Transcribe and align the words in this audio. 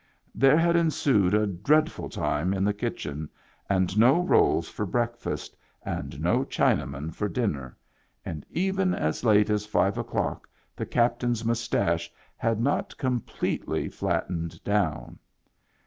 There 0.33 0.57
had 0.57 0.75
ensued 0.75 1.35
a 1.35 1.45
dreadful 1.45 2.09
time 2.09 2.55
in 2.55 2.63
the 2.63 2.73
kitchen, 2.73 3.29
and 3.69 3.95
no 3.99 4.19
rolls 4.23 4.67
for 4.67 4.83
breakfast 4.83 5.55
and 5.83 6.19
no 6.19 6.43
Chinaman 6.43 7.13
for 7.13 7.29
dinner, 7.29 7.77
and 8.25 8.43
even 8.49 8.95
as 8.95 9.23
late 9.23 9.51
as 9.51 9.67
five 9.67 9.99
o'clock 9.99 10.49
the 10.75 10.87
captain's 10.87 11.45
mustache 11.45 12.11
had 12.35 12.59
not 12.59 12.97
completely 12.97 13.89
flattened 13.89 14.63
down. 14.63 15.19